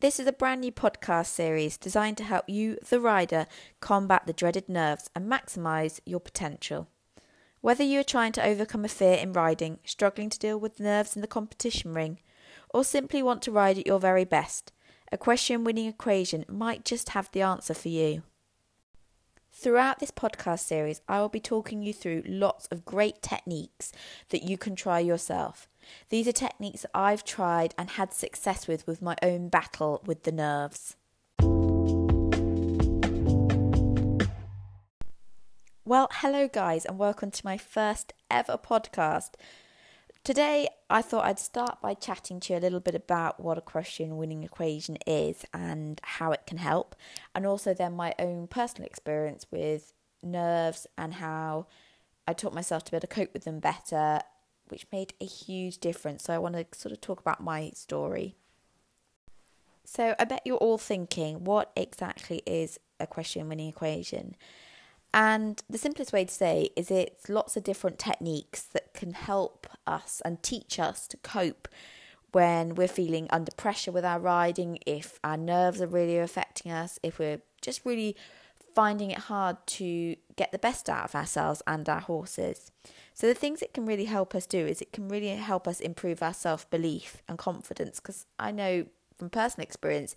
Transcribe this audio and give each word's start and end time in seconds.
This 0.00 0.18
is 0.18 0.26
a 0.26 0.32
brand 0.32 0.62
new 0.62 0.72
podcast 0.72 1.26
series 1.26 1.76
designed 1.76 2.16
to 2.16 2.24
help 2.24 2.46
you, 2.48 2.78
the 2.88 2.98
rider, 2.98 3.46
combat 3.80 4.22
the 4.26 4.32
dreaded 4.32 4.66
nerves 4.66 5.10
and 5.14 5.30
maximise 5.30 6.00
your 6.06 6.20
potential. 6.20 6.88
Whether 7.60 7.84
you 7.84 8.00
are 8.00 8.04
trying 8.04 8.32
to 8.32 8.42
overcome 8.42 8.86
a 8.86 8.88
fear 8.88 9.16
in 9.16 9.34
riding, 9.34 9.78
struggling 9.84 10.30
to 10.30 10.38
deal 10.38 10.58
with 10.58 10.80
nerves 10.80 11.16
in 11.16 11.20
the 11.20 11.28
competition 11.28 11.92
ring, 11.92 12.18
or 12.70 12.82
simply 12.82 13.22
want 13.22 13.42
to 13.42 13.52
ride 13.52 13.76
at 13.76 13.86
your 13.86 14.00
very 14.00 14.24
best, 14.24 14.72
equestrian 15.12 15.64
winning 15.64 15.86
equation 15.86 16.46
might 16.48 16.86
just 16.86 17.10
have 17.10 17.30
the 17.32 17.42
answer 17.42 17.74
for 17.74 17.90
you. 17.90 18.22
Throughout 19.52 19.98
this 19.98 20.10
podcast 20.10 20.60
series, 20.60 21.02
I 21.08 21.20
will 21.20 21.28
be 21.28 21.40
talking 21.40 21.82
you 21.82 21.92
through 21.92 22.22
lots 22.26 22.66
of 22.68 22.86
great 22.86 23.20
techniques 23.20 23.92
that 24.30 24.44
you 24.44 24.56
can 24.56 24.74
try 24.74 25.00
yourself. 25.00 25.68
These 26.08 26.28
are 26.28 26.32
techniques 26.32 26.86
I've 26.94 27.24
tried 27.24 27.74
and 27.78 27.90
had 27.90 28.12
success 28.12 28.66
with 28.66 28.86
with 28.86 29.00
my 29.00 29.16
own 29.22 29.48
battle 29.48 30.02
with 30.04 30.24
the 30.24 30.32
nerves. 30.32 30.96
Well, 35.84 36.08
hello, 36.12 36.46
guys, 36.46 36.84
and 36.84 36.98
welcome 36.98 37.32
to 37.32 37.44
my 37.44 37.56
first 37.56 38.12
ever 38.30 38.56
podcast. 38.56 39.30
Today, 40.22 40.68
I 40.90 41.02
thought 41.02 41.24
I'd 41.24 41.38
start 41.38 41.80
by 41.80 41.94
chatting 41.94 42.40
to 42.40 42.52
you 42.52 42.58
a 42.58 42.60
little 42.60 42.78
bit 42.78 42.94
about 42.94 43.40
what 43.40 43.58
equestrian 43.58 44.16
winning 44.16 44.44
equation 44.44 44.98
is 45.06 45.44
and 45.54 45.98
how 46.04 46.30
it 46.30 46.46
can 46.46 46.58
help, 46.58 46.94
and 47.34 47.46
also 47.46 47.74
then 47.74 47.94
my 47.94 48.14
own 48.18 48.46
personal 48.46 48.86
experience 48.86 49.46
with 49.50 49.94
nerves 50.22 50.86
and 50.98 51.14
how 51.14 51.66
I 52.28 52.34
taught 52.34 52.54
myself 52.54 52.84
to 52.84 52.90
be 52.92 52.96
able 52.96 53.08
to 53.08 53.14
cope 53.14 53.32
with 53.32 53.44
them 53.44 53.58
better, 53.58 54.20
which 54.70 54.86
made 54.92 55.14
a 55.20 55.26
huge 55.26 55.78
difference. 55.78 56.24
So, 56.24 56.34
I 56.34 56.38
want 56.38 56.54
to 56.54 56.66
sort 56.78 56.92
of 56.92 57.00
talk 57.00 57.20
about 57.20 57.42
my 57.42 57.70
story. 57.74 58.36
So, 59.84 60.14
I 60.18 60.24
bet 60.24 60.42
you're 60.44 60.56
all 60.56 60.78
thinking, 60.78 61.44
what 61.44 61.72
exactly 61.76 62.42
is 62.46 62.78
equestrian 62.98 63.48
winning 63.48 63.68
equation? 63.68 64.36
And 65.12 65.62
the 65.68 65.78
simplest 65.78 66.12
way 66.12 66.24
to 66.24 66.32
say 66.32 66.70
is 66.76 66.90
it's 66.90 67.28
lots 67.28 67.56
of 67.56 67.64
different 67.64 67.98
techniques 67.98 68.62
that 68.62 68.94
can 68.94 69.14
help 69.14 69.66
us 69.86 70.22
and 70.24 70.42
teach 70.42 70.78
us 70.78 71.08
to 71.08 71.16
cope 71.16 71.66
when 72.32 72.76
we're 72.76 72.88
feeling 72.88 73.26
under 73.30 73.50
pressure 73.52 73.90
with 73.90 74.04
our 74.04 74.20
riding, 74.20 74.78
if 74.86 75.18
our 75.24 75.36
nerves 75.36 75.82
are 75.82 75.86
really 75.86 76.18
affecting 76.18 76.70
us, 76.70 76.98
if 77.02 77.18
we're 77.18 77.40
just 77.60 77.84
really 77.84 78.16
finding 78.74 79.10
it 79.10 79.18
hard 79.18 79.56
to 79.66 80.14
get 80.40 80.52
the 80.52 80.58
best 80.58 80.88
out 80.88 81.04
of 81.04 81.14
ourselves 81.14 81.60
and 81.66 81.86
our 81.86 82.00
horses. 82.00 82.72
So, 83.12 83.26
the 83.26 83.34
things 83.34 83.60
it 83.60 83.74
can 83.74 83.84
really 83.84 84.06
help 84.06 84.34
us 84.34 84.46
do 84.46 84.66
is 84.66 84.80
it 84.80 84.90
can 84.90 85.06
really 85.06 85.28
help 85.28 85.68
us 85.68 85.80
improve 85.80 86.22
our 86.22 86.32
self 86.32 86.68
belief 86.70 87.22
and 87.28 87.36
confidence. 87.36 88.00
Because 88.00 88.24
I 88.38 88.50
know 88.50 88.86
from 89.18 89.28
personal 89.28 89.66
experience, 89.66 90.16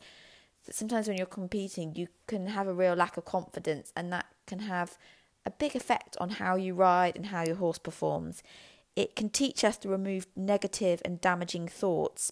that 0.66 0.75
sometimes 0.75 1.09
when 1.09 1.17
you're 1.17 1.25
competing, 1.25 1.94
you 1.95 2.07
can 2.25 2.47
have 2.47 2.69
a 2.69 2.73
real 2.73 2.95
lack 2.95 3.17
of 3.17 3.25
confidence, 3.25 3.91
and 3.97 4.13
that 4.13 4.27
can 4.47 4.59
have 4.59 4.97
a 5.45 5.51
big 5.51 5.75
effect 5.75 6.16
on 6.21 6.29
how 6.29 6.55
you 6.55 6.73
ride 6.73 7.17
and 7.17 7.25
how 7.25 7.44
your 7.44 7.57
horse 7.57 7.77
performs. 7.77 8.41
It 8.95 9.17
can 9.17 9.29
teach 9.29 9.66
us 9.66 9.77
to 9.79 9.89
remove 9.89 10.27
negative 10.38 11.01
and 11.03 11.19
damaging 11.19 11.67
thoughts, 11.67 12.31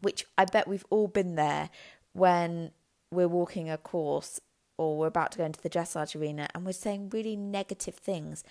which 0.00 0.24
I 0.38 0.46
bet 0.46 0.66
we've 0.66 0.86
all 0.88 1.08
been 1.08 1.34
there 1.34 1.68
when 2.14 2.70
we're 3.10 3.28
walking 3.28 3.68
a 3.68 3.76
course 3.76 4.40
or 4.76 4.98
we're 4.98 5.06
about 5.06 5.32
to 5.32 5.38
go 5.38 5.44
into 5.44 5.60
the 5.60 5.70
dressage 5.70 6.18
arena 6.18 6.48
and 6.54 6.64
we're 6.64 6.72
saying 6.72 7.10
really 7.10 7.36
negative 7.36 7.94
things 7.94 8.42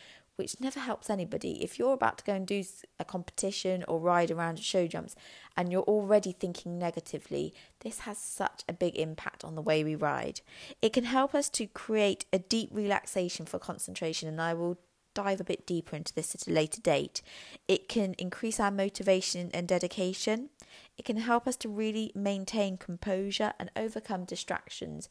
which 0.41 0.59
never 0.59 0.79
helps 0.79 1.09
anybody. 1.09 1.63
If 1.63 1.77
you're 1.77 1.93
about 1.93 2.17
to 2.19 2.23
go 2.23 2.33
and 2.33 2.47
do 2.47 2.63
a 2.99 3.05
competition 3.05 3.83
or 3.87 3.99
ride 3.99 4.31
around 4.31 4.57
at 4.57 4.63
show 4.63 4.87
jumps 4.87 5.15
and 5.55 5.71
you're 5.71 5.83
already 5.83 6.31
thinking 6.31 6.79
negatively, 6.79 7.53
this 7.81 7.99
has 7.99 8.17
such 8.17 8.63
a 8.67 8.73
big 8.73 8.95
impact 8.95 9.43
on 9.43 9.55
the 9.55 9.61
way 9.61 9.83
we 9.83 9.93
ride. 9.93 10.41
It 10.81 10.93
can 10.93 11.03
help 11.03 11.35
us 11.35 11.49
to 11.51 11.67
create 11.67 12.25
a 12.33 12.39
deep 12.39 12.69
relaxation 12.71 13.45
for 13.45 13.59
concentration, 13.59 14.27
and 14.29 14.41
I 14.41 14.53
will 14.53 14.79
dive 15.13 15.41
a 15.41 15.43
bit 15.45 15.67
deeper 15.67 15.95
into 15.95 16.13
this 16.13 16.33
at 16.33 16.47
a 16.47 16.51
later 16.51 16.81
date. 16.81 17.21
It 17.67 17.89
can 17.89 18.15
increase 18.17 18.59
our 18.59 18.71
motivation 18.71 19.51
and 19.53 19.67
dedication. 19.67 20.49
It 20.97 21.05
can 21.05 21.17
help 21.17 21.47
us 21.47 21.57
to 21.57 21.69
really 21.69 22.11
maintain 22.15 22.77
composure 22.77 23.53
and 23.59 23.69
overcome 23.75 24.23
distractions 24.23 25.09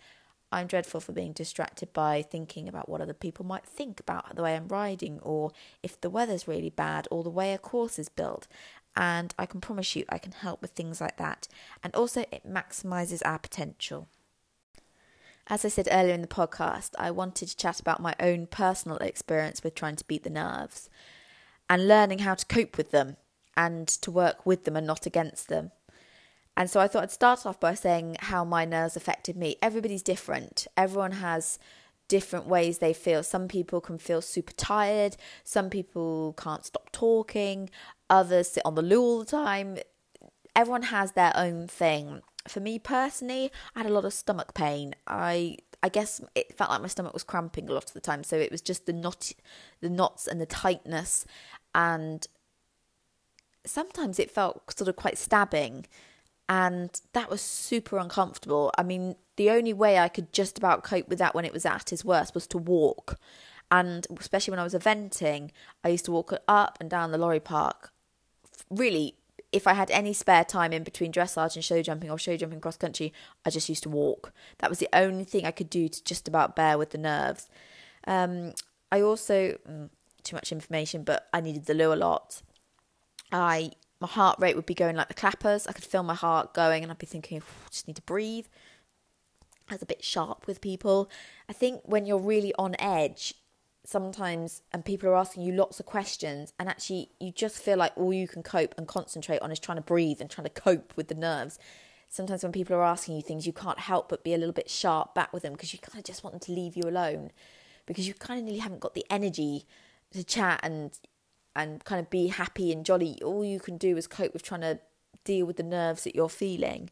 I'm 0.53 0.67
dreadful 0.67 1.01
for 1.01 1.13
being 1.13 1.33
distracted 1.33 1.93
by 1.93 2.23
thinking 2.23 2.69
about 2.69 2.89
what 2.89 3.01
other 3.01 3.15
people 3.15 3.47
might 3.47 3.65
think 3.65 4.01
about 4.01 4.35
the 4.35 4.43
way 4.43 4.57
I'm 4.57 4.69
riding, 4.69 5.21
or 5.21 5.53
if 5.83 6.01
the 6.01 6.11
weather's 6.11 6.49
really 6.49 6.71
bad, 6.71 7.07
or 7.11 7.23
the 7.23 7.31
way 7.31 7.53
a 7.53 7.59
course 7.59 7.99
is 7.99 8.09
built. 8.09 8.49
And 8.97 9.33
I 9.39 9.47
can 9.47 9.61
promise 9.61 9.95
you, 9.95 10.05
I 10.09 10.19
can 10.19 10.33
help 10.33 10.61
with 10.61 10.73
things 10.73 11.01
like 11.01 11.17
that. 11.19 11.47
And 11.85 11.95
also, 11.95 12.25
it 12.33 12.43
maximizes 12.45 13.23
our 13.25 13.39
potential. 13.39 14.09
As 15.47 15.65
I 15.65 15.69
said 15.69 15.89
earlier 15.91 16.15
in 16.15 16.23
the 16.23 16.29
podcast, 16.29 16.91
I 16.99 17.11
wanted 17.11 17.49
to 17.49 17.57
chat 17.57 17.81
about 17.81 18.01
my 18.01 18.15
own 18.21 18.47
personal 18.47 18.99
experience 18.99 19.63
with 19.63 19.75
trying 19.75 19.97
to 19.97 20.07
beat 20.07 20.25
the 20.25 20.31
nerves 20.31 20.91
and 21.69 21.89
learning 21.89 22.21
how 22.21 22.35
to 22.35 22.47
cope 22.47 22.77
with 22.77 22.91
them 22.91 23.17
and 23.57 23.87
to 23.87 24.11
work 24.11 24.47
with 24.47 24.65
them 24.65 24.77
and 24.77 24.87
not 24.87 25.07
against 25.07 25.49
them. 25.49 25.71
And 26.61 26.69
so 26.69 26.79
I 26.79 26.89
thought 26.89 27.05
I'd 27.05 27.11
start 27.11 27.47
off 27.47 27.59
by 27.59 27.73
saying 27.73 28.19
how 28.21 28.45
my 28.45 28.67
nerves 28.67 28.95
affected 28.95 29.35
me. 29.35 29.57
Everybody's 29.63 30.03
different. 30.03 30.67
Everyone 30.77 31.13
has 31.13 31.59
different 32.07 32.45
ways 32.45 32.77
they 32.77 32.93
feel. 32.93 33.23
Some 33.23 33.49
people 33.49 33.81
can 33.81 33.97
feel 33.97 34.21
super 34.21 34.53
tired, 34.53 35.17
some 35.43 35.71
people 35.71 36.35
can't 36.35 36.67
stop 36.67 36.93
talking, 36.93 37.71
others 38.11 38.49
sit 38.49 38.63
on 38.67 38.75
the 38.75 38.83
loo 38.83 39.01
all 39.01 39.21
the 39.21 39.25
time. 39.25 39.79
Everyone 40.55 40.83
has 40.83 41.13
their 41.13 41.33
own 41.35 41.67
thing. 41.67 42.21
For 42.47 42.61
me 42.61 42.79
personally, 42.79 43.51
I 43.75 43.79
had 43.79 43.91
a 43.91 43.95
lot 43.95 44.05
of 44.05 44.13
stomach 44.13 44.53
pain. 44.53 44.95
I 45.07 45.57
I 45.83 45.89
guess 45.89 46.21
it 46.35 46.59
felt 46.59 46.69
like 46.69 46.83
my 46.83 46.89
stomach 46.89 47.15
was 47.15 47.25
cramping 47.25 47.71
a 47.71 47.73
lot 47.73 47.85
of 47.87 47.95
the 47.95 48.01
time, 48.01 48.23
so 48.23 48.37
it 48.37 48.51
was 48.51 48.61
just 48.61 48.85
the 48.85 48.93
knot 48.93 49.33
the 49.81 49.89
knots 49.89 50.27
and 50.27 50.39
the 50.39 50.45
tightness 50.45 51.25
and 51.75 52.27
sometimes 53.65 54.19
it 54.19 54.31
felt 54.31 54.77
sort 54.77 54.89
of 54.89 54.97
quite 54.97 55.17
stabbing 55.17 55.87
and 56.51 57.01
that 57.13 57.31
was 57.31 57.41
super 57.41 57.97
uncomfortable. 57.97 58.73
I 58.77 58.83
mean, 58.83 59.15
the 59.37 59.51
only 59.51 59.73
way 59.73 60.01
I 60.01 60.09
could 60.09 60.33
just 60.33 60.59
about 60.59 60.83
cope 60.83 61.09
with 61.09 61.21
that 61.21 61.33
when 61.33 61.45
it 61.45 61.53
was 61.53 61.65
at 61.65 61.93
its 61.93 62.05
worst 62.05 62.35
was 62.35 62.49
to 62.49 62.59
walk. 62.59 63.21
And 63.71 64.05
especially 64.19 64.51
when 64.51 64.59
I 64.59 64.65
was 64.65 64.75
eventing, 64.75 65.53
I 65.85 65.91
used 65.91 66.07
to 66.07 66.11
walk 66.11 66.35
up 66.49 66.77
and 66.81 66.91
down 66.91 67.13
the 67.13 67.19
lorry 67.19 67.39
park. 67.39 67.93
Really, 68.69 69.15
if 69.53 69.69
I 69.69 69.75
had 69.75 69.93
any 69.93 70.13
spare 70.13 70.45
time 70.45 70.73
in 70.73 70.83
between 70.83 71.13
dressage 71.13 71.55
and 71.55 71.65
show 71.65 71.83
jumping 71.83 72.11
or 72.11 72.19
show 72.19 72.37
jumping 72.37 72.61
cross 72.61 72.77
country, 72.77 73.13
I 73.47 73.51
just 73.51 73.69
used 73.69 73.85
to 73.85 73.89
walk. 73.89 74.33
That 74.59 74.71
was 74.71 74.81
the 74.81 74.89
only 74.93 75.23
thing 75.23 75.47
I 75.47 75.53
could 75.53 75.71
do 75.71 75.89
to 75.89 76.03
just 76.03 76.27
about 76.27 76.57
bear 76.57 76.77
with 76.77 76.91
the 76.91 76.99
nerves. 76.99 77.49
Um, 78.09 78.55
I 78.91 79.03
also, 79.03 79.57
mm, 79.69 79.89
too 80.25 80.35
much 80.35 80.51
information, 80.51 81.05
but 81.05 81.29
I 81.33 81.41
needed 81.41 81.67
the 81.67 81.75
loo 81.75 81.93
a 81.93 81.95
lot. 81.95 82.43
I 83.31 83.71
my 84.01 84.09
heart 84.09 84.39
rate 84.41 84.57
would 84.57 84.67
be 84.67 84.75
going 84.75 84.97
like 84.97 85.09
the 85.09 85.15
clappers. 85.15 85.67
I 85.67 85.73
could 85.73 85.85
feel 85.85 86.03
my 86.03 86.15
heart 86.15 86.55
going, 86.55 86.83
and 86.83 86.91
I'd 86.91 86.99
be 86.99 87.07
thinking, 87.07 87.39
I 87.39 87.69
just 87.71 87.87
need 87.87 87.97
to 87.97 88.03
breathe. 88.03 88.47
That's 89.69 89.83
a 89.83 89.87
bit 89.87 90.03
sharp 90.03 90.47
with 90.47 90.61
people. 90.61 91.11
I 91.49 91.53
think 91.53 91.83
when 91.85 92.07
you're 92.07 92.19
really 92.19 92.53
on 92.59 92.75
edge, 92.79 93.35
sometimes, 93.85 94.63
and 94.73 94.85
people 94.85 95.09
are 95.09 95.17
asking 95.17 95.43
you 95.43 95.53
lots 95.53 95.81
of 95.81 95.87
questions, 95.87 96.53
and 96.59 96.69
actually 96.69 97.11
you 97.21 97.31
just 97.31 97.59
feel 97.59 97.77
like 97.77 97.93
all 97.97 98.13
you 98.13 98.27
can 98.27 98.43
cope 98.43 98.75
and 98.79 98.89
concentrate 98.89 99.41
on 99.43 99.53
is 99.53 99.59
trying 99.59 99.77
to 99.77 99.83
breathe 99.83 100.21
and 100.21 100.31
trying 100.31 100.47
to 100.47 100.51
cope 100.51 100.97
with 100.97 101.09
the 101.09 101.15
nerves. 101.15 101.59
Sometimes 102.09 102.43
when 102.43 102.53
people 102.53 102.75
are 102.75 102.83
asking 102.83 103.17
you 103.17 103.23
things, 103.23 103.47
you 103.47 103.53
can't 103.53 103.79
help 103.79 104.09
but 104.09 104.25
be 104.25 104.35
a 104.35 104.39
little 104.39 104.53
bit 104.53 104.69
sharp 104.69 105.15
back 105.15 105.33
with 105.33 105.45
them 105.45 105.53
because 105.53 105.73
you 105.73 105.79
kind 105.79 105.99
of 105.99 106.05
just 106.05 106.25
want 106.25 106.33
them 106.33 106.41
to 106.41 106.53
leave 106.53 106.77
you 106.77 106.83
alone 106.85 107.31
because 107.87 108.09
you 108.09 108.15
kind 108.15 108.41
of 108.41 108.45
nearly 108.45 108.59
haven't 108.59 108.81
got 108.81 108.95
the 108.95 109.07
energy 109.11 109.65
to 110.13 110.25
chat 110.25 110.59
and 110.63 110.99
and 111.55 111.85
kind 111.85 112.01
of 112.01 112.11
be 112.11 112.29
happy 112.29 112.73
and 112.73 112.85
jolly, 112.85 113.19
all 113.23 113.45
you 113.45 113.61
can 113.61 113.77
do 113.77 113.97
is 113.97 114.07
cope 114.07 114.33
with 114.33 114.43
trying 114.43 114.61
to 114.63 114.79
deal 115.25 115.47
with 115.47 115.57
the 115.57 115.63
nerves 115.63 116.05
that 116.05 116.15
you're 116.15 116.29
feeling. 116.29 116.91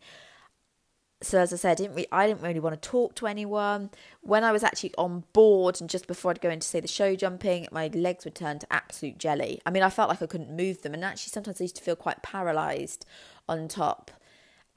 So 1.20 1.40
as 1.40 1.52
I 1.52 1.56
said, 1.56 1.72
I 1.72 1.74
didn't, 1.74 1.96
re- 1.96 2.06
I 2.12 2.26
didn't 2.28 2.42
really 2.42 2.60
want 2.60 2.80
to 2.80 2.88
talk 2.88 3.16
to 3.16 3.26
anyone. 3.26 3.90
When 4.20 4.44
I 4.44 4.52
was 4.52 4.62
actually 4.62 4.94
on 4.96 5.24
board 5.32 5.80
and 5.80 5.90
just 5.90 6.06
before 6.06 6.30
I'd 6.30 6.40
go 6.40 6.50
in 6.50 6.60
to 6.60 6.66
say 6.66 6.78
the 6.78 6.86
show 6.86 7.16
jumping, 7.16 7.66
my 7.72 7.88
legs 7.88 8.24
would 8.24 8.36
turn 8.36 8.60
to 8.60 8.72
absolute 8.72 9.18
jelly. 9.18 9.60
I 9.66 9.70
mean, 9.70 9.82
I 9.82 9.90
felt 9.90 10.08
like 10.08 10.22
I 10.22 10.26
couldn't 10.26 10.54
move 10.56 10.82
them, 10.82 10.94
and 10.94 11.04
actually 11.04 11.30
sometimes 11.30 11.60
I 11.60 11.64
used 11.64 11.76
to 11.76 11.82
feel 11.82 11.96
quite 11.96 12.22
paralysed 12.22 13.04
on 13.48 13.66
top 13.66 14.12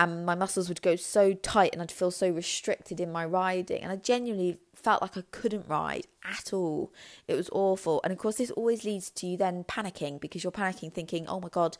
and 0.01 0.25
my 0.25 0.33
muscles 0.33 0.68
would 0.68 0.81
go 0.81 0.95
so 0.95 1.33
tight 1.33 1.74
and 1.74 1.81
I'd 1.81 1.92
feel 1.92 2.09
so 2.09 2.27
restricted 2.31 3.00
in 3.00 3.12
my 3.12 3.24
riding 3.24 3.83
and 3.83 3.92
I 3.92 3.98
genuinely 3.98 4.57
felt 4.74 5.00
like 5.00 5.15
I 5.15 5.21
couldn't 5.30 5.68
ride 5.68 6.07
at 6.24 6.51
all. 6.51 6.92
It 7.27 7.36
was 7.36 7.51
awful. 7.51 8.01
And 8.03 8.12
of 8.12 8.18
course 8.18 8.38
this 8.38 8.50
always 8.50 8.83
leads 8.83 9.12
to 9.12 9.27
you 9.27 9.38
then 9.38 9.63
panicking 9.63 10.19
because 10.19 10.44
you're 10.44 10.51
panicking 10.51 10.92
thinking, 10.92 11.27
"Oh 11.27 11.39
my 11.39 11.50
god, 11.50 11.77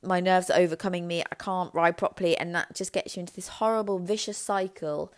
my 0.00 0.20
nerves 0.20 0.48
are 0.48 0.60
overcoming 0.60 1.08
me. 1.08 1.22
I 1.22 1.34
can't 1.34 1.74
ride 1.74 1.96
properly." 1.96 2.36
And 2.36 2.54
that 2.54 2.72
just 2.72 2.92
gets 2.92 3.16
you 3.16 3.20
into 3.20 3.34
this 3.34 3.48
horrible 3.48 3.98
vicious 3.98 4.38
cycle 4.38 5.12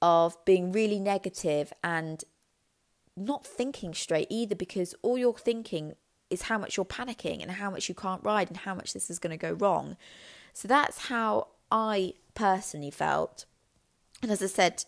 of 0.00 0.36
being 0.44 0.70
really 0.70 1.00
negative 1.00 1.72
and 1.82 2.22
not 3.16 3.44
thinking 3.44 3.94
straight 3.94 4.28
either 4.30 4.54
because 4.54 4.94
all 5.02 5.18
you're 5.18 5.34
thinking 5.34 5.96
is 6.30 6.42
how 6.42 6.56
much 6.56 6.76
you're 6.76 6.86
panicking 6.86 7.42
and 7.42 7.50
how 7.50 7.68
much 7.68 7.88
you 7.88 7.96
can't 7.96 8.22
ride 8.22 8.46
and 8.46 8.58
how 8.58 8.76
much 8.76 8.92
this 8.92 9.10
is 9.10 9.18
going 9.18 9.36
to 9.36 9.36
go 9.36 9.54
wrong. 9.54 9.96
So 10.52 10.68
that's 10.68 11.06
how 11.06 11.48
I 11.70 12.14
personally 12.34 12.90
felt. 12.90 13.44
And 14.22 14.30
as 14.30 14.42
I 14.42 14.46
said, 14.46 14.84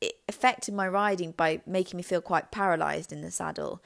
it 0.00 0.14
affected 0.28 0.74
my 0.74 0.88
riding 0.88 1.32
by 1.32 1.60
making 1.66 1.96
me 1.96 2.02
feel 2.02 2.20
quite 2.20 2.50
paralyzed 2.50 3.12
in 3.12 3.22
the 3.22 3.30
saddle 3.30 3.82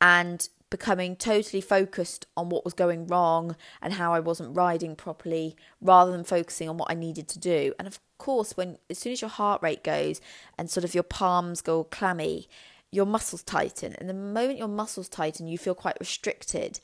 and 0.00 0.48
becoming 0.68 1.14
totally 1.14 1.60
focused 1.60 2.26
on 2.36 2.48
what 2.48 2.64
was 2.64 2.74
going 2.74 3.06
wrong 3.06 3.54
and 3.80 3.94
how 3.94 4.12
I 4.12 4.20
wasn't 4.20 4.56
riding 4.56 4.96
properly 4.96 5.56
rather 5.80 6.10
than 6.10 6.24
focusing 6.24 6.68
on 6.68 6.76
what 6.76 6.90
I 6.90 6.94
needed 6.94 7.28
to 7.28 7.38
do. 7.38 7.72
And 7.78 7.86
of 7.86 8.00
course, 8.18 8.56
when 8.56 8.78
as 8.90 8.98
soon 8.98 9.12
as 9.12 9.20
your 9.20 9.30
heart 9.30 9.62
rate 9.62 9.84
goes 9.84 10.20
and 10.58 10.68
sort 10.68 10.84
of 10.84 10.94
your 10.94 11.04
palms 11.04 11.60
go 11.60 11.84
clammy, 11.84 12.48
your 12.90 13.06
muscles 13.06 13.42
tighten. 13.42 13.94
And 13.94 14.08
the 14.08 14.14
moment 14.14 14.58
your 14.58 14.68
muscles 14.68 15.08
tighten, 15.08 15.46
you 15.46 15.58
feel 15.58 15.74
quite 15.74 15.96
restricted. 16.00 16.80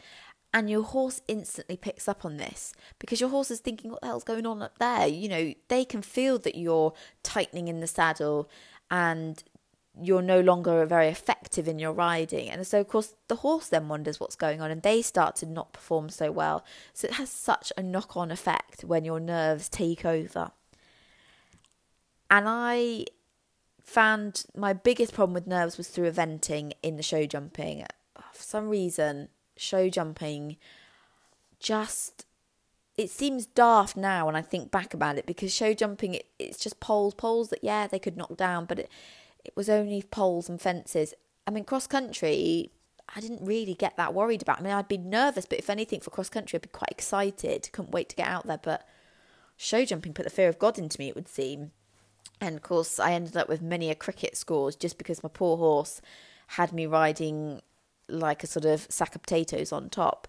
And 0.54 0.68
your 0.68 0.82
horse 0.82 1.22
instantly 1.28 1.78
picks 1.78 2.06
up 2.06 2.24
on 2.26 2.36
this 2.36 2.74
because 2.98 3.20
your 3.20 3.30
horse 3.30 3.50
is 3.50 3.60
thinking, 3.60 3.90
what 3.90 4.02
the 4.02 4.08
hell's 4.08 4.24
going 4.24 4.46
on 4.46 4.60
up 4.60 4.78
there? 4.78 5.06
You 5.06 5.28
know, 5.28 5.54
they 5.68 5.84
can 5.84 6.02
feel 6.02 6.38
that 6.40 6.56
you're 6.56 6.92
tightening 7.22 7.68
in 7.68 7.80
the 7.80 7.86
saddle 7.86 8.50
and 8.90 9.42
you're 10.00 10.22
no 10.22 10.40
longer 10.40 10.84
very 10.86 11.08
effective 11.08 11.68
in 11.68 11.78
your 11.78 11.92
riding. 11.92 12.50
And 12.50 12.66
so, 12.66 12.80
of 12.80 12.88
course, 12.88 13.14
the 13.28 13.36
horse 13.36 13.68
then 13.68 13.88
wonders 13.88 14.20
what's 14.20 14.36
going 14.36 14.60
on 14.60 14.70
and 14.70 14.82
they 14.82 15.02
start 15.02 15.36
to 15.36 15.46
not 15.46 15.72
perform 15.72 16.08
so 16.08 16.30
well. 16.30 16.64
So, 16.92 17.08
it 17.08 17.14
has 17.14 17.30
such 17.30 17.72
a 17.76 17.82
knock 17.82 18.16
on 18.16 18.30
effect 18.30 18.84
when 18.84 19.04
your 19.04 19.20
nerves 19.20 19.68
take 19.68 20.04
over. 20.04 20.52
And 22.30 22.46
I 22.48 23.06
found 23.82 24.44
my 24.56 24.72
biggest 24.72 25.12
problem 25.12 25.34
with 25.34 25.46
nerves 25.46 25.76
was 25.76 25.88
through 25.88 26.10
eventing 26.10 26.72
in 26.82 26.96
the 26.96 27.02
show 27.02 27.26
jumping. 27.26 27.84
For 28.32 28.42
some 28.42 28.68
reason, 28.68 29.28
show 29.56 29.88
jumping 29.88 30.56
just 31.58 32.26
it 32.96 33.08
seems 33.08 33.46
daft 33.46 33.96
now 33.96 34.26
when 34.26 34.36
I 34.36 34.42
think 34.42 34.70
back 34.70 34.92
about 34.92 35.16
it 35.16 35.26
because 35.26 35.54
show 35.54 35.72
jumping 35.72 36.14
it, 36.14 36.26
it's 36.38 36.58
just 36.58 36.80
poles 36.80 37.14
poles 37.14 37.48
that 37.50 37.62
yeah 37.62 37.86
they 37.86 37.98
could 37.98 38.16
knock 38.16 38.36
down 38.36 38.66
but 38.66 38.78
it 38.78 38.90
it 39.44 39.56
was 39.56 39.68
only 39.68 40.02
poles 40.02 40.48
and 40.48 40.60
fences. 40.60 41.14
I 41.46 41.50
mean 41.50 41.64
cross 41.64 41.86
country 41.86 42.70
I 43.14 43.20
didn't 43.20 43.44
really 43.44 43.74
get 43.74 43.96
that 43.96 44.14
worried 44.14 44.42
about. 44.42 44.60
I 44.60 44.62
mean 44.62 44.72
I'd 44.72 44.88
be 44.88 44.98
nervous 44.98 45.46
but 45.46 45.58
if 45.58 45.70
anything 45.70 46.00
for 46.00 46.10
cross 46.10 46.28
country 46.28 46.56
I'd 46.56 46.62
be 46.62 46.68
quite 46.68 46.90
excited. 46.90 47.70
Couldn't 47.72 47.92
wait 47.92 48.08
to 48.10 48.16
get 48.16 48.28
out 48.28 48.46
there 48.46 48.60
but 48.62 48.86
show 49.56 49.84
jumping 49.84 50.12
put 50.12 50.24
the 50.24 50.30
fear 50.30 50.48
of 50.48 50.58
God 50.58 50.78
into 50.78 51.00
me 51.00 51.08
it 51.08 51.14
would 51.14 51.28
seem. 51.28 51.72
And 52.40 52.56
of 52.56 52.62
course 52.62 53.00
I 53.00 53.12
ended 53.12 53.36
up 53.36 53.48
with 53.48 53.62
many 53.62 53.90
a 53.90 53.94
cricket 53.94 54.36
scores 54.36 54.76
just 54.76 54.98
because 54.98 55.22
my 55.22 55.30
poor 55.32 55.56
horse 55.56 56.02
had 56.48 56.72
me 56.72 56.86
riding 56.86 57.62
like 58.12 58.44
a 58.44 58.46
sort 58.46 58.64
of 58.64 58.86
sack 58.90 59.14
of 59.14 59.22
potatoes 59.22 59.72
on 59.72 59.88
top. 59.90 60.28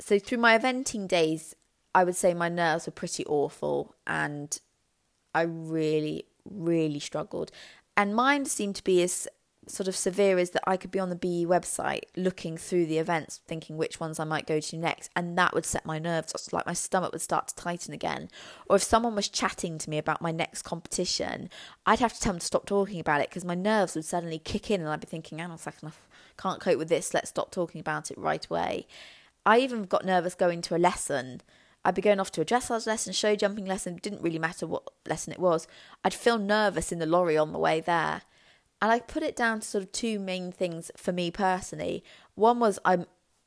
So 0.00 0.18
through 0.18 0.38
my 0.38 0.58
eventing 0.58 1.08
days, 1.08 1.54
I 1.94 2.04
would 2.04 2.16
say 2.16 2.34
my 2.34 2.48
nerves 2.48 2.86
were 2.86 2.92
pretty 2.92 3.24
awful 3.26 3.94
and 4.06 4.58
I 5.34 5.42
really, 5.42 6.26
really 6.44 7.00
struggled. 7.00 7.50
And 7.96 8.14
mine 8.14 8.44
seemed 8.44 8.76
to 8.76 8.84
be 8.84 9.02
as 9.02 9.28
sort 9.66 9.88
of 9.88 9.96
severe 9.96 10.38
as 10.38 10.50
that 10.50 10.62
I 10.66 10.76
could 10.76 10.90
be 10.90 10.98
on 10.98 11.08
the 11.08 11.16
BE 11.16 11.46
website 11.46 12.02
looking 12.16 12.56
through 12.56 12.86
the 12.86 12.98
events, 12.98 13.40
thinking 13.46 13.76
which 13.76 14.00
ones 14.00 14.18
I 14.18 14.24
might 14.24 14.46
go 14.46 14.60
to 14.60 14.76
next, 14.76 15.10
and 15.16 15.38
that 15.38 15.54
would 15.54 15.64
set 15.64 15.86
my 15.86 15.98
nerves. 15.98 16.52
Like 16.52 16.66
my 16.66 16.72
stomach 16.72 17.12
would 17.12 17.22
start 17.22 17.48
to 17.48 17.54
tighten 17.54 17.94
again. 17.94 18.28
Or 18.68 18.76
if 18.76 18.82
someone 18.82 19.14
was 19.14 19.28
chatting 19.28 19.78
to 19.78 19.90
me 19.90 19.98
about 19.98 20.20
my 20.20 20.32
next 20.32 20.62
competition, 20.62 21.48
I'd 21.86 22.00
have 22.00 22.12
to 22.14 22.20
tell 22.20 22.32
them 22.32 22.40
to 22.40 22.46
stop 22.46 22.66
talking 22.66 23.00
about 23.00 23.20
it 23.20 23.30
because 23.30 23.44
my 23.44 23.54
nerves 23.54 23.94
would 23.94 24.04
suddenly 24.04 24.38
kick 24.38 24.70
in, 24.70 24.80
and 24.80 24.90
I'd 24.90 25.00
be 25.00 25.06
thinking, 25.06 25.38
"Hang 25.38 25.50
on 25.50 25.56
a 25.56 25.58
second, 25.58 25.88
I 25.88 25.92
can't 26.38 26.60
cope 26.60 26.78
with 26.78 26.88
this. 26.88 27.14
Let's 27.14 27.30
stop 27.30 27.50
talking 27.50 27.80
about 27.80 28.10
it 28.10 28.18
right 28.18 28.44
away." 28.46 28.86
I 29.46 29.58
even 29.58 29.84
got 29.84 30.04
nervous 30.04 30.34
going 30.34 30.62
to 30.62 30.76
a 30.76 30.78
lesson. 30.78 31.42
I'd 31.84 31.94
be 31.94 32.02
going 32.02 32.18
off 32.18 32.32
to 32.32 32.40
a 32.40 32.46
dressage 32.46 32.86
lesson, 32.86 33.12
show 33.12 33.36
jumping 33.36 33.66
lesson, 33.66 33.96
didn't 33.96 34.22
really 34.22 34.38
matter 34.38 34.66
what 34.66 34.88
lesson 35.06 35.34
it 35.34 35.38
was. 35.38 35.66
I'd 36.02 36.14
feel 36.14 36.38
nervous 36.38 36.92
in 36.92 36.98
the 36.98 37.06
lorry 37.06 37.36
on 37.36 37.52
the 37.52 37.58
way 37.58 37.80
there. 37.80 38.22
And 38.80 38.90
I 38.90 39.00
put 39.00 39.22
it 39.22 39.36
down 39.36 39.60
to 39.60 39.66
sort 39.66 39.84
of 39.84 39.92
two 39.92 40.18
main 40.18 40.50
things 40.50 40.90
for 40.96 41.12
me 41.12 41.30
personally. 41.30 42.02
One 42.34 42.58
was 42.58 42.78
I'm 42.84 43.06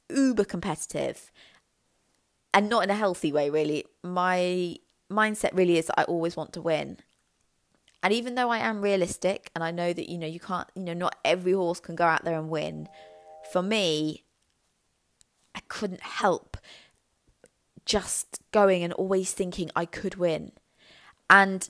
uber 0.10 0.45
competitive 0.45 1.31
and 2.54 2.69
not 2.69 2.83
in 2.83 2.90
a 2.90 2.95
healthy 2.95 3.31
way, 3.31 3.50
really. 3.50 3.86
My 4.04 4.78
mindset 5.12 5.56
really 5.56 5.78
is 5.78 5.92
I 5.98 6.04
always 6.04 6.36
want 6.36 6.54
to 6.54 6.62
win. 6.62 6.98
And 8.03 8.13
even 8.13 8.35
though 8.35 8.49
I 8.49 8.59
am 8.59 8.81
realistic 8.81 9.49
and 9.55 9.63
I 9.63 9.71
know 9.71 9.91
that, 9.91 10.09
you 10.09 10.17
know, 10.17 10.27
you 10.27 10.39
can't, 10.39 10.69
you 10.75 10.83
know, 10.83 10.94
not 10.94 11.17
every 11.25 11.53
horse 11.53 11.79
can 11.79 11.95
go 11.95 12.05
out 12.05 12.23
there 12.23 12.38
and 12.38 12.49
win, 12.49 12.88
for 13.51 13.61
me, 13.61 14.23
I 15.55 15.61
couldn't 15.67 16.01
help 16.01 16.57
just 17.85 18.41
going 18.51 18.83
and 18.83 18.94
always 18.94 19.33
thinking 19.33 19.71
I 19.75 19.85
could 19.85 20.15
win. 20.15 20.51
And 21.29 21.69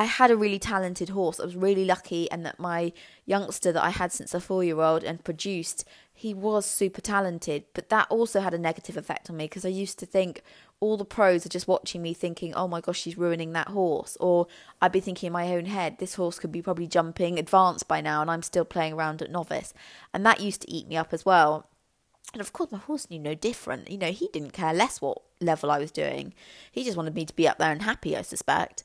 I 0.00 0.04
had 0.04 0.30
a 0.30 0.36
really 0.36 0.58
talented 0.58 1.10
horse. 1.10 1.38
I 1.38 1.44
was 1.44 1.54
really 1.56 1.84
lucky, 1.84 2.30
and 2.30 2.46
that 2.46 2.58
my 2.58 2.94
youngster 3.26 3.70
that 3.70 3.84
I 3.84 3.90
had 3.90 4.12
since 4.12 4.32
a 4.32 4.40
four 4.40 4.64
year 4.64 4.80
old 4.80 5.04
and 5.04 5.22
produced, 5.22 5.84
he 6.14 6.32
was 6.32 6.64
super 6.64 7.02
talented. 7.02 7.64
But 7.74 7.90
that 7.90 8.06
also 8.08 8.40
had 8.40 8.54
a 8.54 8.58
negative 8.58 8.96
effect 8.96 9.28
on 9.28 9.36
me 9.36 9.44
because 9.44 9.66
I 9.66 9.68
used 9.68 9.98
to 9.98 10.06
think 10.06 10.40
all 10.80 10.96
the 10.96 11.04
pros 11.04 11.44
are 11.44 11.50
just 11.50 11.68
watching 11.68 12.00
me 12.00 12.14
thinking, 12.14 12.54
oh 12.54 12.66
my 12.66 12.80
gosh, 12.80 12.98
she's 12.98 13.18
ruining 13.18 13.52
that 13.52 13.68
horse. 13.68 14.16
Or 14.20 14.46
I'd 14.80 14.90
be 14.90 15.00
thinking 15.00 15.26
in 15.26 15.34
my 15.34 15.48
own 15.48 15.66
head, 15.66 15.98
this 15.98 16.14
horse 16.14 16.38
could 16.38 16.50
be 16.50 16.62
probably 16.62 16.86
jumping 16.86 17.38
advanced 17.38 17.86
by 17.86 18.00
now, 18.00 18.22
and 18.22 18.30
I'm 18.30 18.42
still 18.42 18.64
playing 18.64 18.94
around 18.94 19.20
at 19.20 19.30
novice. 19.30 19.74
And 20.14 20.24
that 20.24 20.40
used 20.40 20.62
to 20.62 20.70
eat 20.70 20.88
me 20.88 20.96
up 20.96 21.12
as 21.12 21.26
well. 21.26 21.66
And 22.32 22.40
of 22.40 22.54
course, 22.54 22.72
my 22.72 22.78
horse 22.78 23.10
knew 23.10 23.18
no 23.18 23.34
different. 23.34 23.90
You 23.90 23.98
know, 23.98 24.12
he 24.12 24.30
didn't 24.32 24.54
care 24.54 24.72
less 24.72 25.02
what 25.02 25.18
level 25.42 25.70
I 25.70 25.78
was 25.78 25.90
doing. 25.90 26.32
He 26.72 26.84
just 26.84 26.96
wanted 26.96 27.14
me 27.14 27.26
to 27.26 27.36
be 27.36 27.46
up 27.46 27.58
there 27.58 27.70
and 27.70 27.82
happy, 27.82 28.16
I 28.16 28.22
suspect. 28.22 28.82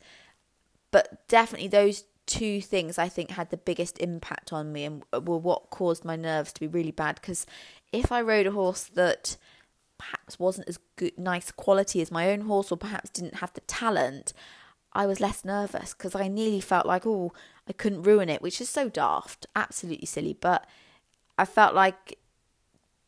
But 0.95 1.27
definitely 1.27 1.68
those 1.68 2.06
two 2.25 2.62
things 2.62 2.97
I 2.97 3.09
think 3.09 3.31
had 3.31 3.50
the 3.50 3.57
biggest 3.57 3.97
impact 4.00 4.53
on 4.53 4.71
me 4.71 4.86
and 4.86 5.03
were 5.12 5.38
what 5.38 5.69
caused 5.69 6.06
my 6.06 6.15
nerves 6.15 6.53
to 6.53 6.62
be 6.62 6.68
really 6.68 6.92
bad. 6.92 7.15
Because 7.15 7.45
if 7.92 8.13
I 8.13 8.21
rode 8.21 8.47
a 8.47 8.51
horse 8.51 8.86
that 8.86 9.36
perhaps 9.97 10.39
wasn't 10.39 10.69
as 10.69 10.80
good, 10.95 11.19
nice 11.19 11.51
quality 11.51 12.01
as 12.01 12.12
my 12.12 12.31
own 12.31 12.39
horse, 12.39 12.71
or 12.71 12.77
perhaps 12.77 13.09
didn't 13.09 13.36
have 13.39 13.51
the 13.51 13.59
talent, 13.59 14.31
I 14.94 15.06
was 15.06 15.19
less 15.19 15.44
nervous 15.44 15.94
because 15.94 16.15
I 16.15 16.30
nearly 16.30 16.62
felt 16.62 16.86
like, 16.86 17.06
oh, 17.06 17.33
I 17.68 17.74
couldn't 17.74 18.03
ruin 18.03 18.30
it, 18.30 18.42
which 18.42 18.62
is 18.62 18.69
so 18.69 18.88
daft, 18.88 19.45
absolutely 19.53 20.06
silly. 20.06 20.38
But 20.39 20.65
I 21.38 21.44
felt 21.44 21.75
like 21.75 22.19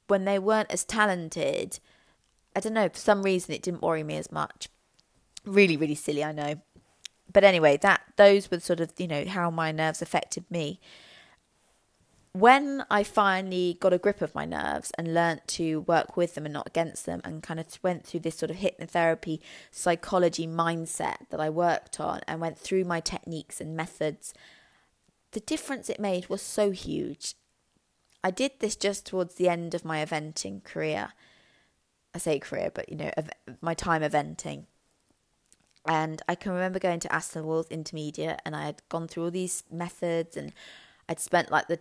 when 0.08 0.26
they 0.26 0.40
weren't 0.40 0.74
as 0.74 0.84
talented, 0.84 1.80
I 2.54 2.60
don't 2.60 2.74
know, 2.74 2.90
for 2.90 3.00
some 3.00 3.24
reason 3.24 3.56
it 3.56 3.62
didn't 3.62 3.82
worry 3.82 4.04
me 4.04 4.18
as 4.18 4.30
much. 4.30 4.68
Really, 5.46 5.78
really 5.78 5.96
silly, 5.96 6.26
I 6.26 6.34
know 6.34 6.56
but 7.38 7.44
anyway, 7.44 7.78
that 7.78 8.02
those 8.16 8.50
were 8.50 8.60
sort 8.60 8.80
of 8.80 8.92
you 8.98 9.08
know 9.08 9.24
how 9.26 9.52
my 9.52 9.72
nerves 9.72 10.02
affected 10.02 10.44
me. 10.50 10.80
When 12.32 12.84
I 12.90 13.04
finally 13.04 13.78
got 13.80 13.94
a 13.94 14.00
grip 14.00 14.24
of 14.24 14.34
my 14.34 14.44
nerves 14.44 14.92
and 14.98 15.14
learnt 15.14 15.48
to 15.50 15.82
work 15.82 16.18
with 16.18 16.34
them 16.34 16.46
and 16.48 16.54
not 16.54 16.66
against 16.66 17.06
them, 17.06 17.22
and 17.24 17.44
kind 17.44 17.60
of 17.60 17.68
went 17.84 18.08
through 18.08 18.22
this 18.22 18.40
sort 18.40 18.50
of 18.50 18.58
hypnotherapy 18.58 19.40
psychology 19.70 20.48
mindset 20.48 21.30
that 21.30 21.40
I 21.40 21.52
worked 21.52 22.00
on 22.00 22.22
and 22.28 22.42
went 22.42 22.58
through 22.58 22.86
my 22.86 23.00
techniques 23.00 23.62
and 23.62 23.78
methods, 23.78 24.34
the 25.34 25.40
difference 25.40 25.92
it 25.92 26.00
made 26.00 26.30
was 26.30 26.42
so 26.42 26.72
huge. 26.72 27.36
I 28.24 28.32
did 28.32 28.54
this 28.62 28.76
just 28.76 29.06
towards 29.06 29.36
the 29.36 29.48
end 29.48 29.76
of 29.76 29.86
my 29.86 30.04
eventing 30.04 30.64
career. 30.64 31.10
I 32.16 32.18
say 32.18 32.40
career, 32.40 32.72
but 32.74 32.90
you 32.90 32.96
know, 32.96 33.12
my 33.62 33.76
time 33.76 34.02
eventing. 34.02 34.66
And 35.88 36.22
I 36.28 36.36
can 36.36 36.52
remember 36.52 36.80
going 36.80 37.00
to 37.02 37.14
Aston 37.14 37.46
Walls 37.46 37.68
Intermediate 37.70 38.42
and 38.46 38.56
I 38.56 38.66
had 38.66 38.82
gone 38.90 39.08
through 39.08 39.26
all 39.26 39.32
these 39.32 39.64
methods 39.72 40.36
and 40.36 40.54
I'd 41.08 41.20
spent 41.20 41.52
like 41.52 41.68
the 41.68 41.80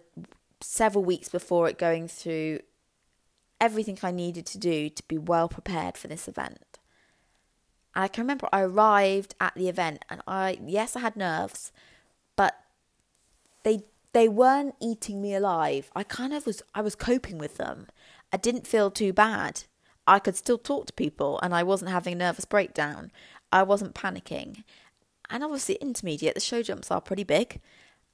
several 0.60 1.04
weeks 1.04 1.28
before 1.28 1.68
it 1.68 1.78
going 1.78 2.08
through 2.08 2.60
everything 3.60 3.98
I 4.02 4.10
needed 4.10 4.46
to 4.46 4.58
do 4.58 4.88
to 4.88 5.02
be 5.08 5.18
well 5.18 5.48
prepared 5.48 5.96
for 5.96 6.08
this 6.08 6.28
event. 6.28 6.78
And 7.94 8.04
I 8.04 8.08
can 8.08 8.22
remember 8.22 8.48
I 8.52 8.62
arrived 8.62 9.34
at 9.40 9.54
the 9.54 9.68
event 9.68 10.04
and 10.08 10.22
I 10.26 10.58
yes 10.64 10.94
I 10.94 11.00
had 11.00 11.16
nerves, 11.16 11.72
but 12.36 12.54
they 13.64 13.84
they 14.12 14.28
weren't 14.28 14.76
eating 14.80 15.20
me 15.20 15.34
alive. 15.34 15.90
I 15.96 16.04
kind 16.04 16.32
of 16.32 16.46
was 16.46 16.62
I 16.74 16.80
was 16.80 16.94
coping 16.94 17.38
with 17.38 17.56
them. 17.56 17.88
I 18.32 18.36
didn't 18.36 18.66
feel 18.66 18.90
too 18.90 19.12
bad. 19.12 19.64
I 20.06 20.18
could 20.18 20.36
still 20.36 20.58
talk 20.58 20.86
to 20.86 20.92
people 20.92 21.40
and 21.42 21.54
I 21.54 21.62
wasn't 21.62 21.90
having 21.90 22.14
a 22.14 22.16
nervous 22.16 22.44
breakdown. 22.44 23.10
I 23.52 23.62
wasn't 23.62 23.94
panicking. 23.94 24.62
And 25.28 25.42
obviously, 25.42 25.74
intermediate, 25.76 26.34
the 26.34 26.40
show 26.40 26.62
jumps 26.62 26.90
are 26.90 27.00
pretty 27.00 27.24
big. 27.24 27.60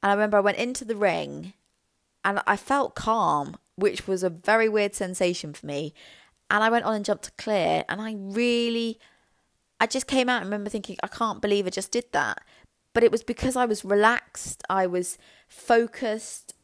And 0.02 0.10
I 0.10 0.14
remember 0.14 0.38
I 0.38 0.40
went 0.40 0.58
into 0.58 0.84
the 0.84 0.96
ring 0.96 1.52
and 2.24 2.40
I 2.46 2.56
felt 2.56 2.94
calm, 2.94 3.56
which 3.76 4.06
was 4.06 4.22
a 4.22 4.30
very 4.30 4.68
weird 4.68 4.94
sensation 4.94 5.52
for 5.52 5.66
me. 5.66 5.92
And 6.50 6.64
I 6.64 6.70
went 6.70 6.84
on 6.84 6.94
and 6.94 7.04
jumped 7.04 7.24
to 7.24 7.32
clear. 7.32 7.84
And 7.88 8.00
I 8.00 8.14
really, 8.16 8.98
I 9.80 9.86
just 9.86 10.06
came 10.06 10.28
out 10.28 10.42
and 10.42 10.46
remember 10.46 10.70
thinking, 10.70 10.96
I 11.02 11.08
can't 11.08 11.42
believe 11.42 11.66
I 11.66 11.70
just 11.70 11.92
did 11.92 12.06
that. 12.12 12.42
But 12.94 13.04
it 13.04 13.12
was 13.12 13.22
because 13.22 13.56
I 13.56 13.64
was 13.64 13.84
relaxed, 13.84 14.62
I 14.68 14.86
was 14.86 15.16
focused, 15.48 16.54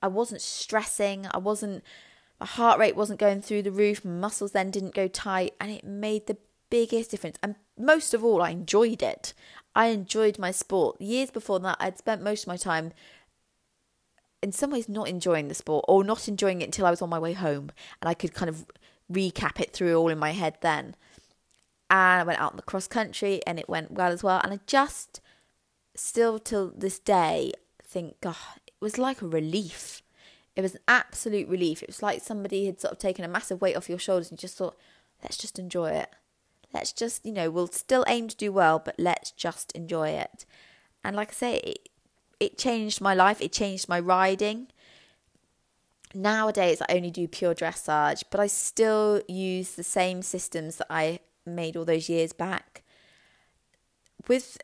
I 0.00 0.06
wasn't 0.06 0.40
stressing, 0.40 1.26
I 1.32 1.38
wasn't, 1.38 1.82
my 2.44 2.48
heart 2.48 2.78
rate 2.78 2.94
wasn't 2.94 3.18
going 3.18 3.40
through 3.40 3.62
the 3.62 3.72
roof, 3.72 4.04
my 4.04 4.10
muscles 4.10 4.52
then 4.52 4.70
didn't 4.70 4.94
go 4.94 5.08
tight. 5.08 5.54
And 5.58 5.70
it 5.72 5.82
made 5.82 6.26
the 6.26 6.36
biggest 6.68 7.10
difference. 7.10 7.38
And 7.42 7.54
most 7.78 8.12
of 8.12 8.22
all, 8.22 8.42
I 8.42 8.50
enjoyed 8.50 9.02
it. 9.02 9.32
I 9.74 9.86
enjoyed 9.86 10.38
my 10.38 10.50
sport. 10.50 11.00
Years 11.00 11.30
before 11.30 11.58
that, 11.60 11.78
I'd 11.80 11.96
spent 11.96 12.22
most 12.22 12.42
of 12.42 12.48
my 12.48 12.58
time 12.58 12.92
in 14.42 14.52
some 14.52 14.70
ways 14.70 14.90
not 14.90 15.08
enjoying 15.08 15.48
the 15.48 15.54
sport 15.54 15.86
or 15.88 16.04
not 16.04 16.28
enjoying 16.28 16.60
it 16.60 16.66
until 16.66 16.84
I 16.84 16.90
was 16.90 17.00
on 17.00 17.08
my 17.08 17.18
way 17.18 17.32
home 17.32 17.70
and 18.02 18.10
I 18.10 18.12
could 18.12 18.34
kind 18.34 18.50
of 18.50 18.66
recap 19.10 19.58
it 19.58 19.72
through 19.72 19.96
all 19.96 20.10
in 20.10 20.18
my 20.18 20.32
head 20.32 20.58
then. 20.60 20.96
And 21.88 22.20
I 22.20 22.24
went 22.24 22.40
out 22.40 22.52
in 22.52 22.58
the 22.58 22.62
cross 22.62 22.86
country 22.86 23.40
and 23.46 23.58
it 23.58 23.70
went 23.70 23.92
well 23.92 24.12
as 24.12 24.22
well. 24.22 24.42
And 24.44 24.52
I 24.52 24.60
just 24.66 25.22
still 25.94 26.38
till 26.38 26.74
this 26.76 26.98
day 26.98 27.52
think, 27.82 28.20
God, 28.20 28.36
it 28.66 28.74
was 28.80 28.98
like 28.98 29.22
a 29.22 29.26
relief. 29.26 30.02
It 30.56 30.62
was 30.62 30.74
an 30.74 30.80
absolute 30.86 31.48
relief. 31.48 31.82
It 31.82 31.88
was 31.88 32.02
like 32.02 32.22
somebody 32.22 32.66
had 32.66 32.80
sort 32.80 32.92
of 32.92 32.98
taken 32.98 33.24
a 33.24 33.28
massive 33.28 33.60
weight 33.60 33.76
off 33.76 33.88
your 33.88 33.98
shoulders 33.98 34.30
and 34.30 34.38
just 34.38 34.56
thought, 34.56 34.76
let's 35.22 35.36
just 35.36 35.58
enjoy 35.58 35.90
it. 35.90 36.10
Let's 36.72 36.92
just, 36.92 37.24
you 37.24 37.32
know, 37.32 37.50
we'll 37.50 37.68
still 37.68 38.04
aim 38.08 38.28
to 38.28 38.36
do 38.36 38.52
well, 38.52 38.78
but 38.78 38.96
let's 38.98 39.30
just 39.30 39.72
enjoy 39.72 40.10
it. 40.10 40.44
And 41.02 41.16
like 41.16 41.30
I 41.30 41.32
say, 41.32 41.56
it, 41.58 41.88
it 42.40 42.58
changed 42.58 43.00
my 43.00 43.14
life. 43.14 43.40
It 43.40 43.52
changed 43.52 43.88
my 43.88 44.00
riding. 44.00 44.68
Nowadays, 46.14 46.80
I 46.80 46.94
only 46.94 47.10
do 47.10 47.26
pure 47.26 47.54
dressage, 47.54 48.24
but 48.30 48.38
I 48.40 48.46
still 48.46 49.22
use 49.28 49.74
the 49.74 49.82
same 49.82 50.22
systems 50.22 50.76
that 50.76 50.86
I 50.88 51.20
made 51.44 51.76
all 51.76 51.84
those 51.84 52.08
years 52.08 52.32
back. 52.32 52.82
With 54.28 54.58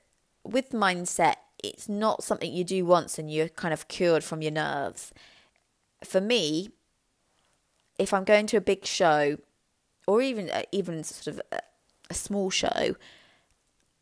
with 0.44 0.70
mindset, 0.70 1.34
it's 1.62 1.88
not 1.88 2.24
something 2.24 2.52
you 2.52 2.64
do 2.64 2.84
once 2.84 3.18
and 3.18 3.30
you're 3.30 3.48
kind 3.48 3.74
of 3.74 3.88
cured 3.88 4.24
from 4.24 4.42
your 4.42 4.52
nerves. 4.52 5.12
For 6.04 6.20
me, 6.20 6.70
if 7.98 8.14
I'm 8.14 8.24
going 8.24 8.46
to 8.48 8.56
a 8.56 8.62
big 8.62 8.84
show, 8.84 9.36
or 10.06 10.22
even 10.22 10.50
uh, 10.50 10.62
even 10.72 11.04
sort 11.04 11.34
of 11.34 11.42
a, 11.52 11.60
a 12.08 12.14
small 12.14 12.50
show, 12.50 12.96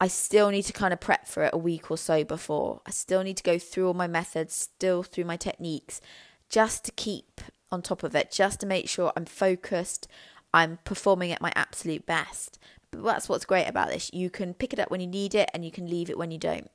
I 0.01 0.07
still 0.07 0.51
need 0.51 0.63
to 0.63 0.73
kind 0.73 0.93
of 0.93 1.01
prep 1.01 1.27
for 1.27 1.43
it 1.45 1.51
a 1.53 1.59
week 1.59 1.91
or 1.91 1.99
so 1.99 2.23
before. 2.23 2.81
I 2.87 2.91
still 2.91 3.23
need 3.23 3.37
to 3.39 3.43
go 3.43 3.59
through 3.59 3.89
all 3.89 3.95
my 3.95 4.07
methods, 4.07 4.55
still 4.55 5.03
through 5.03 5.25
my 5.25 5.37
techniques, 5.37 6.01
just 6.49 6.85
to 6.85 6.93
keep 6.93 7.41
on 7.71 7.83
top 7.83 8.03
of 8.03 8.15
it, 8.15 8.31
just 8.31 8.61
to 8.61 8.67
make 8.67 8.89
sure 8.89 9.13
I'm 9.17 9.25
focused, 9.25 10.07
I'm 10.55 10.79
performing 10.85 11.33
at 11.33 11.43
my 11.43 11.53
absolute 11.57 12.07
best. 12.07 12.59
But 12.91 13.05
that's 13.05 13.29
what's 13.29 13.45
great 13.45 13.67
about 13.67 13.89
this. 13.89 14.11
You 14.15 14.31
can 14.31 14.55
pick 14.55 14.73
it 14.73 14.79
up 14.79 14.91
when 14.91 15.01
you 15.01 15.07
need 15.07 15.35
it 15.35 15.51
and 15.53 15.65
you 15.65 15.71
can 15.71 15.91
leave 15.91 16.09
it 16.09 16.17
when 16.17 16.31
you 16.31 16.39
don't. 16.39 16.71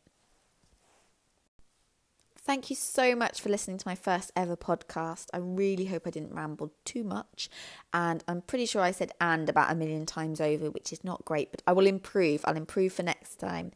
Thank 2.46 2.70
you 2.70 2.76
so 2.76 3.16
much 3.16 3.40
for 3.40 3.48
listening 3.48 3.78
to 3.78 3.88
my 3.88 3.96
first 3.96 4.30
ever 4.36 4.58
podcast. 4.58 5.28
I 5.34 5.38
really 5.38 5.86
hope 5.86 6.06
I 6.06 6.10
didn't 6.10 6.36
ramble 6.36 6.74
too 6.84 7.06
much. 7.06 7.50
And 7.94 8.22
I'm 8.28 8.42
pretty 8.42 8.66
sure 8.66 8.82
I 8.82 8.92
said 8.92 9.14
and 9.22 9.48
about 9.48 9.72
a 9.72 9.76
million 9.76 10.06
times 10.06 10.42
over, 10.42 10.70
which 10.70 10.92
is 10.92 11.06
not 11.06 11.24
great, 11.24 11.52
but 11.52 11.64
I 11.66 11.72
will 11.72 11.88
improve. 11.88 12.42
I'll 12.44 12.58
improve 12.58 12.92
for 12.92 13.04
next 13.04 13.38
time. 13.38 13.72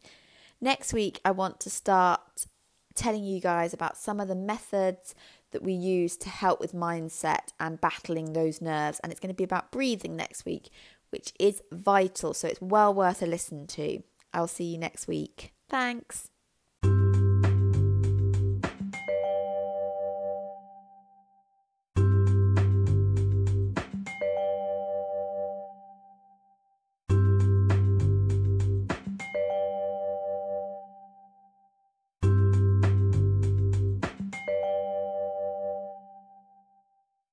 Next 0.60 0.92
week, 0.92 1.22
I 1.24 1.32
want 1.32 1.62
to 1.62 1.70
start 1.70 2.46
telling 2.94 3.24
you 3.24 3.40
guys 3.40 3.74
about 3.74 3.96
some 3.96 4.20
of 4.20 4.28
the 4.28 4.36
methods 4.36 5.16
that 5.52 5.64
we 5.64 5.72
use 5.72 6.18
to 6.18 6.30
help 6.30 6.60
with 6.60 6.74
mindset 6.74 7.54
and 7.62 7.80
battling 7.80 8.34
those 8.34 8.60
nerves. 8.60 9.00
And 9.00 9.14
it's 9.14 9.22
going 9.22 9.34
to 9.34 9.38
be 9.38 9.46
about 9.46 9.72
breathing 9.72 10.18
next 10.18 10.44
week, 10.44 10.72
which 11.10 11.32
is 11.40 11.62
vital. 11.72 12.34
So 12.34 12.50
it's 12.50 12.62
well 12.62 12.94
worth 12.94 13.22
a 13.22 13.28
listen 13.28 13.66
to. 13.68 14.04
I'll 14.34 14.48
see 14.50 14.66
you 14.66 14.78
next 14.78 15.08
week. 15.08 15.54
Thanks. 15.70 16.32